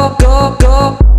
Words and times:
go, 0.00 0.16
go, 0.18 0.56
go. 0.60 1.09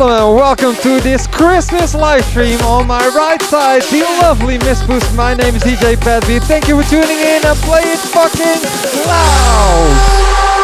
Gentlemen, 0.00 0.34
welcome 0.34 0.74
to 0.76 0.98
this 1.00 1.26
Christmas 1.26 1.94
live 1.94 2.24
stream. 2.24 2.58
On 2.60 2.86
my 2.86 3.06
right 3.08 3.40
side, 3.42 3.82
the 3.82 4.00
lovely 4.22 4.56
Miss 4.56 4.82
Boost. 4.82 5.14
My 5.14 5.34
name 5.34 5.54
is 5.54 5.62
DJ 5.62 6.00
Pat 6.00 6.24
Thank 6.24 6.68
you 6.68 6.82
for 6.82 6.88
tuning 6.88 7.18
in 7.18 7.44
and 7.44 7.58
play 7.58 7.82
it 7.82 7.98
fucking 7.98 9.06
loud. 9.06 10.59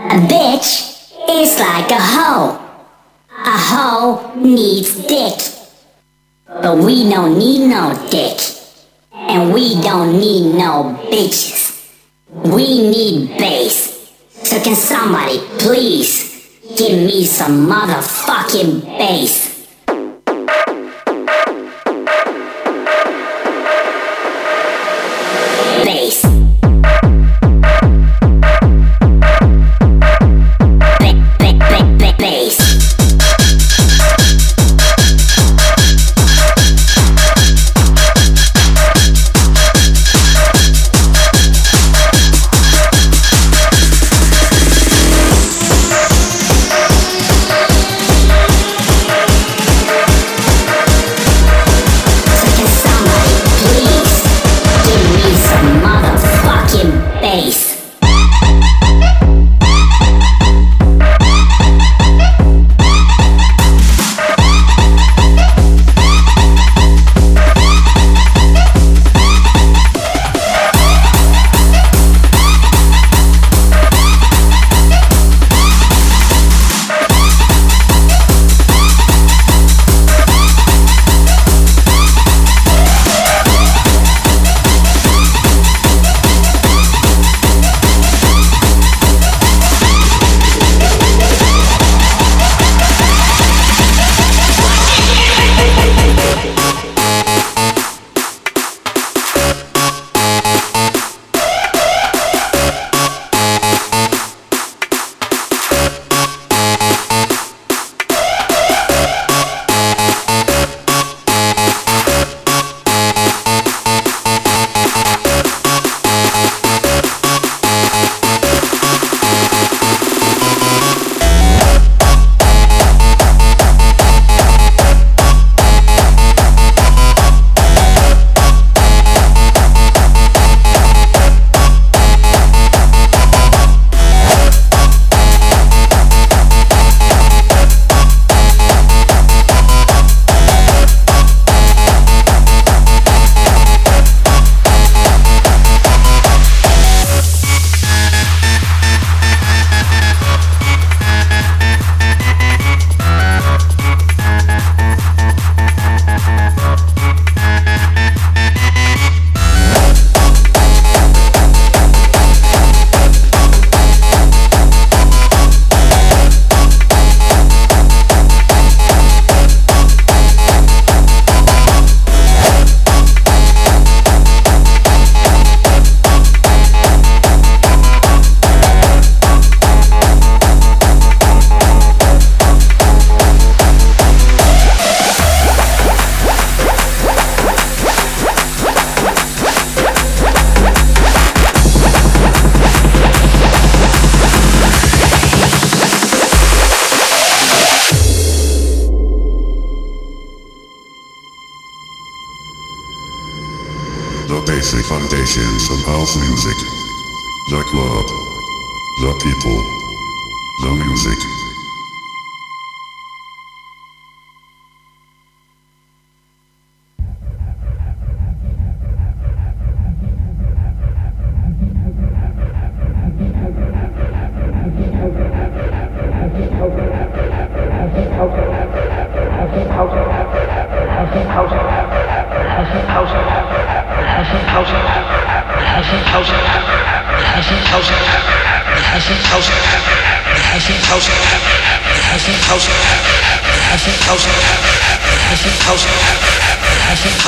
A 0.00 0.16
bitch 0.16 1.12
is 1.28 1.58
like 1.58 1.90
a 1.90 2.00
hoe. 2.00 2.58
A 3.28 3.56
hoe 3.68 4.34
needs 4.34 4.96
dick. 5.06 5.38
But 6.46 6.78
we 6.78 7.08
don't 7.10 7.38
need 7.38 7.68
no 7.68 7.92
dick. 8.10 8.40
And 9.12 9.52
we 9.52 9.78
don't 9.82 10.18
need 10.18 10.54
no 10.56 10.98
bitches. 11.12 11.92
We 12.30 12.88
need 12.88 13.36
bass. 13.36 14.10
So 14.42 14.58
can 14.62 14.74
somebody 14.74 15.38
please 15.58 16.48
give 16.78 16.98
me 16.98 17.26
some 17.26 17.68
motherfucking 17.68 18.80
bass? 18.96 19.49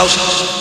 house 0.02 0.51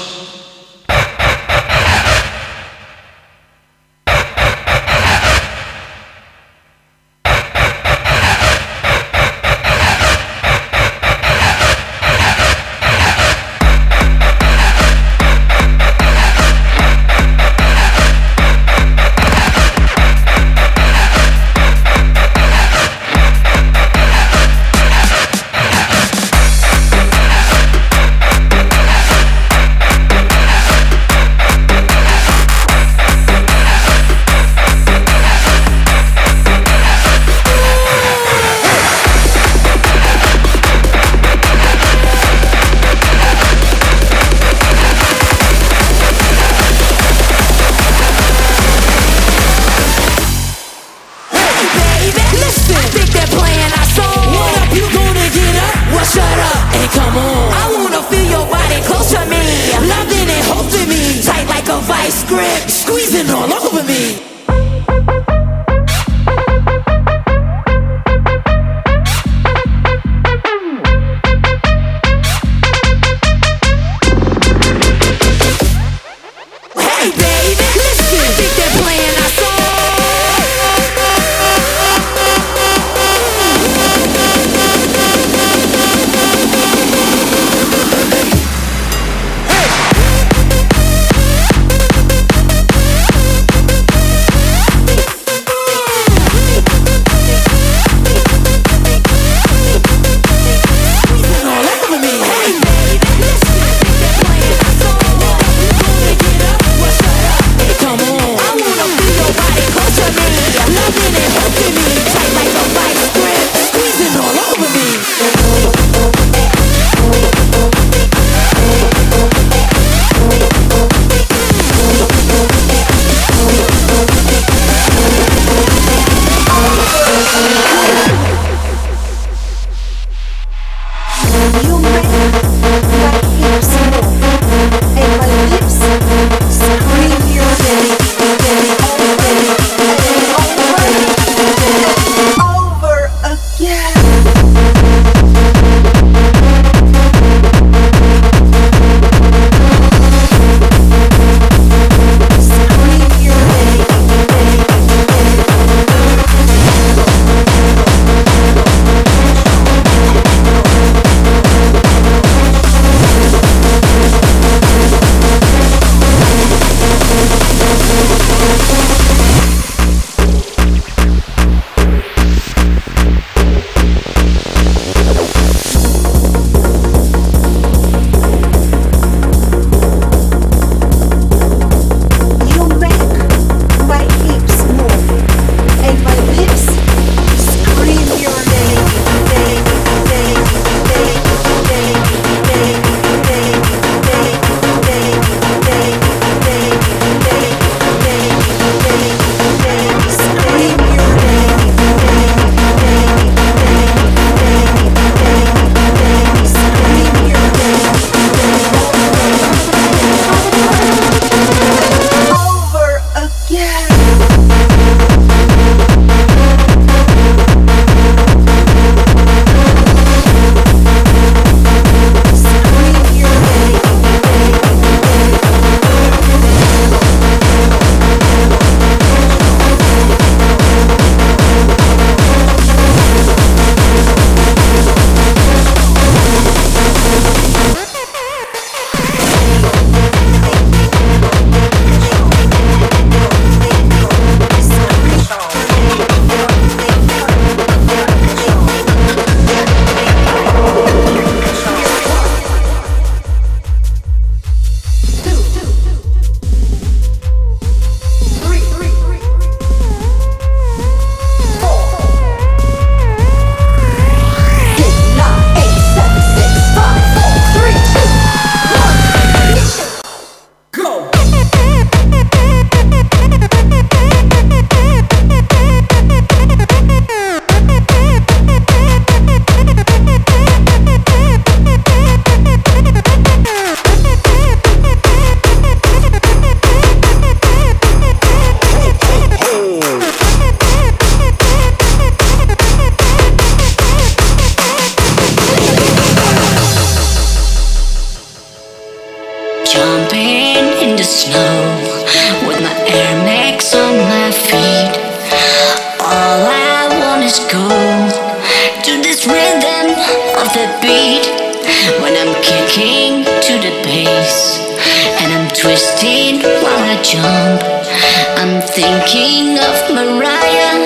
I'm 318.42 318.60
thinking 318.60 319.60
of 319.60 319.75
Mariah, 319.94 320.82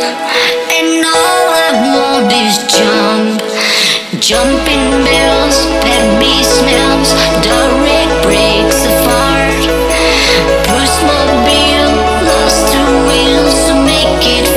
and 0.76 1.06
all 1.08 1.48
I 1.56 1.72
want 1.88 2.28
is 2.36 2.60
jump. 2.68 3.39
Jumping 4.20 4.91
bills, 5.08 5.63
pebby 5.80 6.44
smells, 6.44 7.15
direct 7.48 8.12
breaks 8.28 8.84
apart. 8.84 9.56
Push 10.68 10.96
mobile, 11.08 11.96
lost 12.28 12.76
the 12.76 12.84
wheels 13.08 13.56
to 13.70 13.74
make 13.88 14.28
it. 14.36 14.55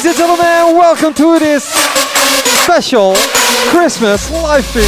Ladies 0.00 0.18
and 0.18 0.28
gentlemen, 0.30 0.78
welcome 0.78 1.12
to 1.12 1.38
this 1.38 1.64
special 2.62 3.12
Christmas 3.68 4.30
live 4.30 4.64
stream. 4.64 4.86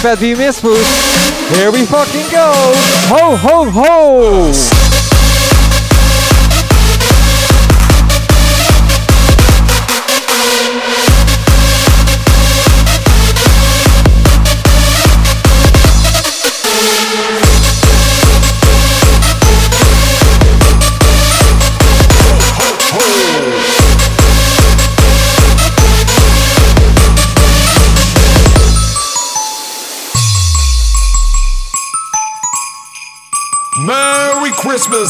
Fat 0.00 0.18
V 0.18 0.36
Miss 0.36 0.60
Boost, 0.60 1.56
here 1.56 1.72
we 1.72 1.84
fucking 1.84 2.30
go! 2.30 2.52
Ho 3.08 3.34
ho 3.34 3.68
ho! 3.68 4.81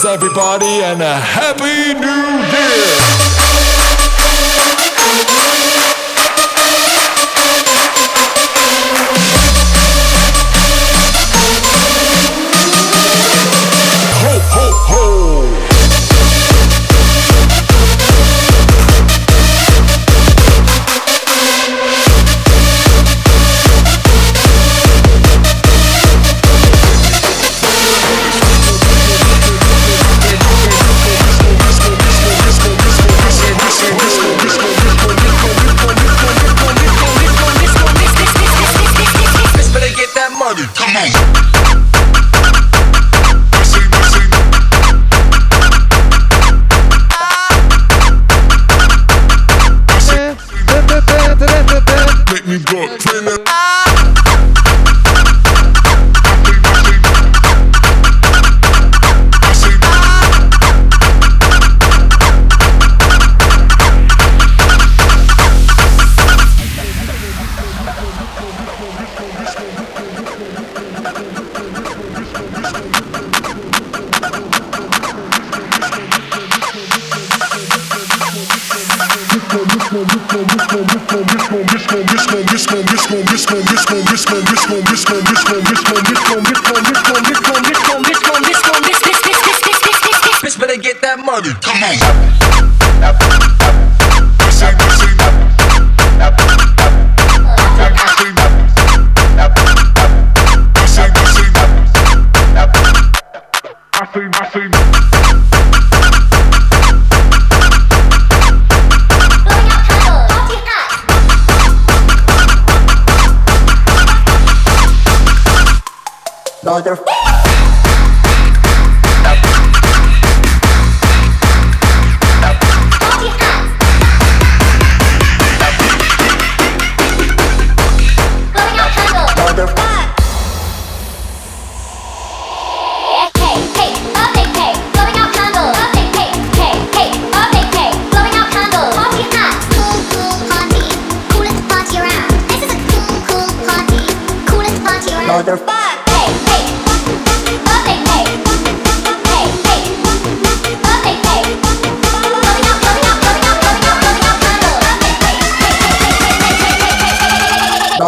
everybody, 0.05 0.83
and 0.83 1.01
a 1.01 1.17
happy 1.17 1.95
new 1.95 2.43
year! 2.51 3.32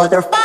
motherfucker. 0.05 0.44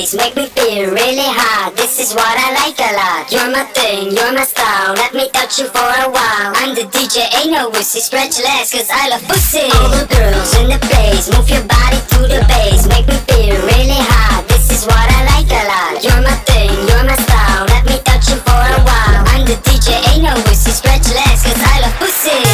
face, 0.00 0.14
make 0.14 0.36
me 0.36 0.46
feel 0.56 0.90
really 0.90 1.28
hot. 1.28 1.72
This 1.76 2.00
is 2.00 2.14
what 2.14 2.32
I 2.32 2.48
like 2.64 2.78
a 2.80 2.90
lot. 2.96 3.28
You're 3.28 3.50
my 3.52 3.64
thing, 3.76 4.12
you're 4.16 4.32
my 4.32 4.44
style. 4.44 4.94
Let 4.94 5.14
me 5.14 5.28
touch 5.30 5.58
you 5.58 5.66
for 5.68 5.84
a 5.84 6.08
while. 6.08 6.50
I'm 6.56 6.74
the 6.74 6.84
DJ, 6.88 7.28
ain't 7.36 7.52
no 7.52 7.70
wussy. 7.70 8.00
Stretch 8.00 8.38
less, 8.40 8.72
cause 8.72 8.88
I 8.90 9.08
love 9.10 9.24
pussy. 9.28 9.68
All 9.76 9.90
the 9.92 10.06
girls 10.08 10.50
in 10.60 10.72
the 10.72 10.80
place, 10.88 11.28
move 11.32 11.48
your 11.48 11.64
body 11.68 12.00
to 12.12 12.18
the 12.32 12.40
bass. 12.48 12.88
Make 12.88 13.06
me 13.08 13.18
feel 13.28 13.56
really 13.72 14.00
hot. 14.12 14.44
This 14.48 14.70
is 14.70 14.86
what 14.86 15.06
I 15.18 15.20
like 15.36 15.50
a 15.50 15.62
lot. 15.68 15.92
You're 16.04 16.22
my 16.24 16.36
thing, 16.48 16.72
you're 16.88 17.04
my 17.04 17.16
style. 17.26 17.64
Let 17.68 17.84
me 17.84 17.96
touch 18.04 18.30
you 18.30 18.38
for 18.40 18.56
a 18.56 18.80
while. 18.86 19.20
I'm 19.34 19.44
the 19.44 19.56
DJ, 19.66 20.00
ain't 20.12 20.24
no 20.24 20.34
wussy. 20.48 20.72
Stretch 20.72 21.08
less, 21.12 21.44
cause 21.44 21.60
I 21.60 21.80
love 21.84 21.96
pussy. 22.00 22.49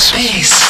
Space. 0.00 0.69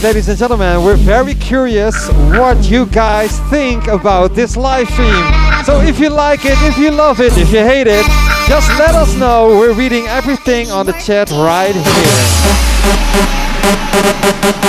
Alright, 0.00 0.14
ladies 0.14 0.28
and 0.30 0.38
gentlemen, 0.38 0.82
we're 0.82 0.96
very 0.96 1.34
curious 1.34 2.08
what 2.08 2.70
you 2.70 2.86
guys 2.86 3.38
think 3.50 3.86
about 3.86 4.34
this 4.34 4.56
live 4.56 4.88
stream. 4.88 5.26
So 5.66 5.82
if 5.82 6.00
you 6.00 6.08
like 6.08 6.46
it, 6.46 6.56
if 6.62 6.78
you 6.78 6.90
love 6.90 7.20
it, 7.20 7.36
if 7.36 7.52
you 7.52 7.58
hate 7.58 7.86
it, 7.86 8.06
just 8.48 8.70
let 8.78 8.94
us 8.94 9.14
know. 9.16 9.48
We're 9.58 9.74
reading 9.74 10.06
everything 10.06 10.70
on 10.70 10.86
the 10.86 10.92
chat 10.92 11.30
right 11.32 11.74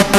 here. 0.03 0.10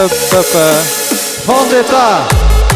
hop, 0.00 0.10
hop. 0.32 1.10
Vendetta 1.46 2.69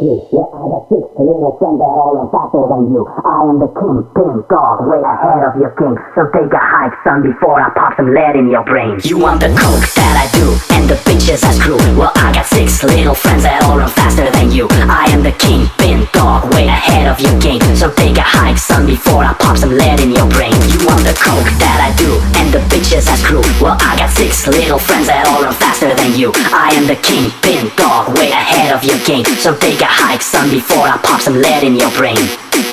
You 0.00 0.16
you're 0.32 0.48
out 0.56 0.72
of 0.72 0.88
shape. 0.88 1.12
A 1.12 1.20
little 1.20 1.52
underhanded, 1.60 2.32
faster 2.32 2.64
than 2.72 2.88
you. 2.88 3.04
I 3.04 3.44
am 3.44 3.60
the 3.60 3.68
king, 3.68 4.00
dog, 4.48 4.88
way 4.88 4.96
ahead 4.96 5.44
of 5.44 5.60
your 5.60 5.76
king. 5.76 5.92
So 6.16 6.24
take 6.32 6.48
a 6.48 6.56
hike, 6.56 6.96
son 7.04 7.20
before 7.20 7.60
I 7.60 7.68
pop 7.76 7.96
some 8.00 8.14
lead 8.14 8.36
in 8.36 8.48
your 8.48 8.64
brains. 8.64 9.04
You 9.04 9.18
want 9.18 9.40
the 9.40 9.48
coke 9.48 9.84
that 10.00 10.16
I 10.16 10.26
do, 10.32 10.69
the 10.90 10.98
bitches 11.06 11.46
I 11.46 11.54
screw. 11.54 11.78
Well, 11.94 12.10
I 12.18 12.34
got 12.34 12.50
six 12.50 12.82
little 12.82 13.14
friends 13.14 13.46
that 13.46 13.62
all 13.62 13.78
run 13.78 13.86
faster 13.86 14.26
than 14.26 14.50
you. 14.50 14.66
I 14.90 15.06
am 15.14 15.22
the 15.22 15.30
kingpin 15.38 16.10
dog, 16.10 16.50
way 16.50 16.66
ahead 16.66 17.06
of 17.06 17.22
your 17.22 17.30
game. 17.38 17.62
So 17.78 17.94
take 17.94 18.18
a 18.18 18.26
hike, 18.26 18.58
son, 18.58 18.90
before 18.90 19.22
I 19.22 19.30
pop 19.38 19.54
some 19.54 19.70
lead 19.70 20.02
in 20.02 20.10
your 20.10 20.26
brain. 20.34 20.50
You 20.74 20.82
want 20.82 21.06
the 21.06 21.14
coke 21.14 21.46
that 21.62 21.78
I 21.78 21.94
do, 21.94 22.18
and 22.42 22.50
the 22.50 22.58
bitches 22.66 23.06
I 23.06 23.14
screw. 23.22 23.38
Well, 23.62 23.78
I 23.78 24.02
got 24.02 24.10
six 24.18 24.50
little 24.50 24.82
friends 24.82 25.06
that 25.06 25.30
all 25.30 25.46
run 25.46 25.54
faster 25.54 25.94
than 25.94 26.18
you. 26.18 26.34
I 26.50 26.74
am 26.74 26.90
the 26.90 26.98
kingpin 26.98 27.70
dog, 27.78 28.10
way 28.18 28.34
ahead 28.34 28.74
of 28.74 28.82
your 28.82 28.98
game. 29.06 29.22
So 29.38 29.54
take 29.54 29.78
a 29.78 29.86
hike, 29.86 30.26
son, 30.26 30.50
before 30.50 30.90
I 30.90 30.98
pop 31.06 31.22
some 31.22 31.38
lead 31.38 31.62
in 31.62 31.78
your 31.78 31.94
brain. 31.94 32.18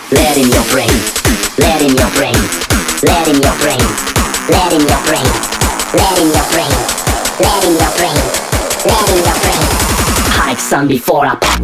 Lead 0.09 0.41
in 0.41 0.49
your 0.49 0.65
brain, 0.73 0.89
lead 1.61 1.85
in 1.85 1.93
your 1.93 2.09
brain, 2.17 2.37
lead 3.05 3.29
in 3.29 3.37
your 3.45 3.57
brain, 3.61 3.85
lead 4.49 4.73
in 4.73 4.81
your 4.89 5.01
brain. 5.05 5.57
Let 5.93 6.19
in 6.19 6.27
your 6.27 6.43
brain, 6.51 7.06
let 7.39 7.63
in 7.65 7.73
your 7.73 7.91
brain, 7.97 8.15
let 8.85 9.09
in 9.09 9.17
your 9.17 9.37
brain. 9.41 9.63
Hike 10.33 10.59
some 10.59 10.87
before 10.87 11.25
I 11.25 11.35
pop. 11.35 11.57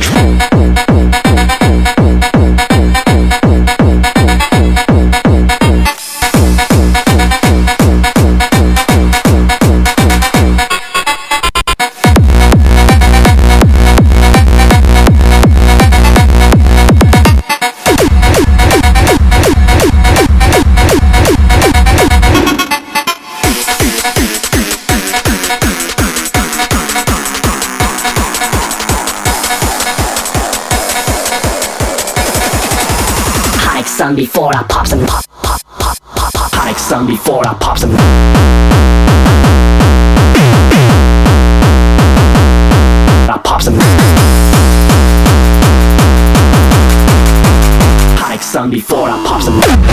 some 34.03 34.15
before 34.17 34.53
I 34.53 34.63
pop 34.63 34.85
some 34.85 35.05
pop 35.05 35.23
pop 35.29 35.61
pop 35.79 35.97
pop 36.33 36.51
pop 36.51 36.77
some 36.77 37.07
before 37.07 37.47
I 37.47 37.53
pop 37.53 37.77
some. 37.77 37.91
I 43.29 43.37
pop 43.41 43.61
some. 43.61 43.79
Some 48.41 48.69
before 48.69 49.09
I 49.09 49.23
pop 49.25 49.41
some. 49.41 49.92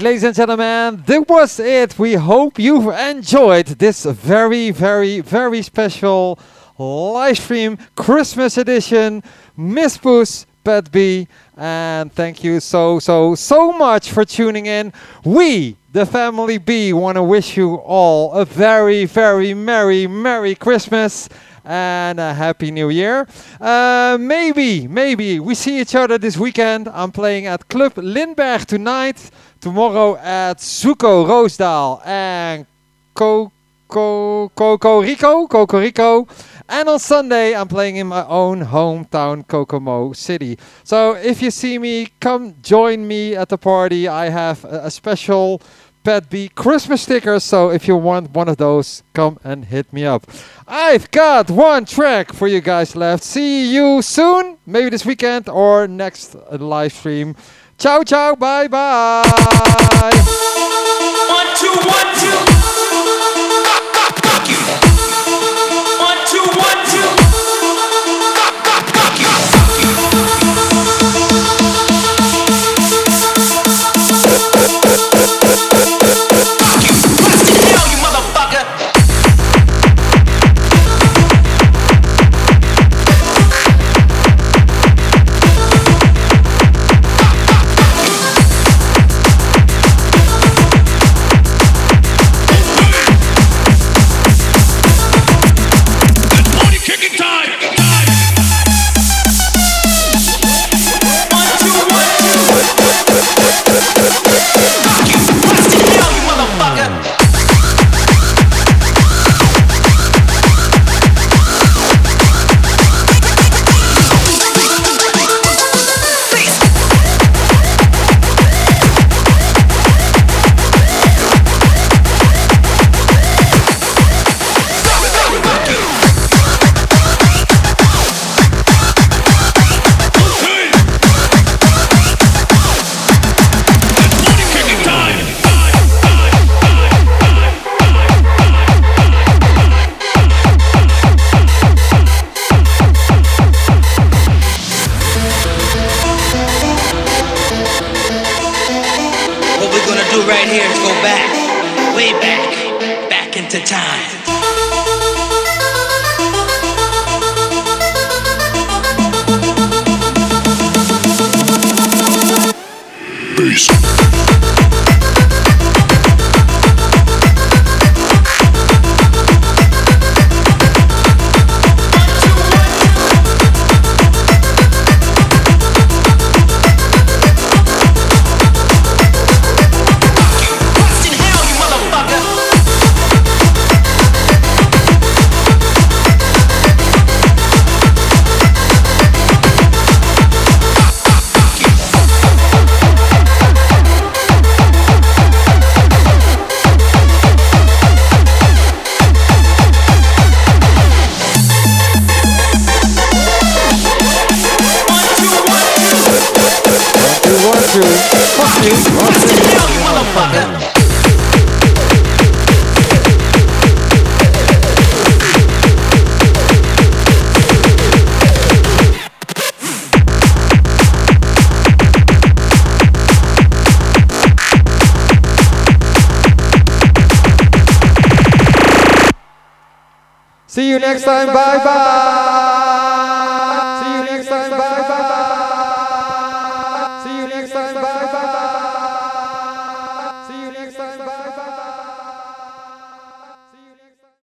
Right, 0.00 0.06
ladies 0.06 0.24
and 0.24 0.34
gentlemen, 0.34 1.02
that 1.04 1.28
was 1.28 1.60
it. 1.60 1.98
We 1.98 2.14
hope 2.14 2.58
you've 2.58 2.86
enjoyed 2.86 3.66
this 3.66 4.06
very, 4.06 4.70
very, 4.70 5.20
very 5.20 5.60
special 5.60 6.38
live 6.78 7.36
stream 7.36 7.76
Christmas 7.96 8.56
edition. 8.56 9.22
Miss 9.58 9.98
Boost, 9.98 10.46
Pat 10.64 10.90
B, 10.90 11.28
and 11.54 12.10
thank 12.14 12.42
you 12.42 12.60
so, 12.60 12.98
so, 12.98 13.34
so 13.34 13.72
much 13.72 14.10
for 14.10 14.24
tuning 14.24 14.64
in. 14.64 14.94
We, 15.22 15.76
the 15.92 16.06
Family 16.06 16.56
B, 16.56 16.94
want 16.94 17.16
to 17.16 17.22
wish 17.22 17.58
you 17.58 17.74
all 17.74 18.32
a 18.32 18.46
very, 18.46 19.04
very 19.04 19.52
merry, 19.52 20.06
merry 20.06 20.54
Christmas 20.54 21.28
and 21.62 22.18
a 22.18 22.32
happy 22.32 22.70
new 22.70 22.88
year. 22.88 23.28
Uh, 23.60 24.16
maybe, 24.18 24.88
maybe 24.88 25.40
we 25.40 25.54
see 25.54 25.78
each 25.78 25.94
other 25.94 26.16
this 26.16 26.38
weekend. 26.38 26.88
I'm 26.88 27.12
playing 27.12 27.44
at 27.44 27.68
Club 27.68 27.98
Lindbergh 27.98 28.64
tonight. 28.64 29.30
Tomorrow 29.60 30.16
at 30.16 30.56
Zuko 30.56 31.28
Roosdaal 31.28 32.00
and 32.06 32.64
Coco 33.12 33.52
Coco 33.90 35.02
Rico, 35.02 35.46
Coco 35.46 35.78
Rico. 35.78 36.26
And 36.66 36.88
on 36.88 36.98
Sunday, 36.98 37.54
I'm 37.54 37.68
playing 37.68 37.96
in 37.96 38.06
my 38.06 38.24
own 38.26 38.64
hometown, 38.64 39.46
Kokomo 39.46 40.14
City. 40.14 40.58
So 40.82 41.12
if 41.12 41.42
you 41.42 41.50
see 41.50 41.78
me, 41.78 42.08
come 42.20 42.54
join 42.62 43.06
me 43.06 43.36
at 43.36 43.50
the 43.50 43.58
party. 43.58 44.08
I 44.08 44.30
have 44.30 44.64
a, 44.64 44.90
special 44.90 45.60
Pet 46.04 46.30
B 46.30 46.48
Christmas 46.48 47.02
stickers. 47.02 47.44
So 47.44 47.70
if 47.70 47.86
you 47.86 47.96
want 47.96 48.30
one 48.30 48.48
of 48.48 48.56
those, 48.56 49.02
come 49.12 49.38
and 49.44 49.66
hit 49.66 49.92
me 49.92 50.06
up. 50.06 50.26
I've 50.66 51.10
got 51.10 51.50
one 51.50 51.84
track 51.84 52.32
for 52.32 52.48
you 52.48 52.62
guys 52.62 52.96
left. 52.96 53.24
See 53.24 53.70
you 53.74 54.00
soon, 54.00 54.56
maybe 54.64 54.88
this 54.88 55.04
weekend 55.04 55.50
or 55.50 55.86
next 55.86 56.34
live 56.50 56.94
stream. 56.94 57.36
Ciao, 57.80 58.04
ciao, 58.04 58.36
bye, 58.36 58.68
bye. 58.68 59.22
One, 61.30 61.46
two, 61.56 61.72
one, 61.88 62.14
two. 62.20 63.59